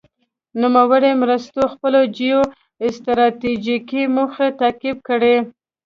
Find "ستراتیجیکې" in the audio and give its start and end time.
2.97-4.01